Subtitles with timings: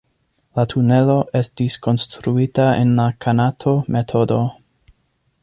[0.59, 4.43] La tunelo estis konstruita en la Kanato-metodo.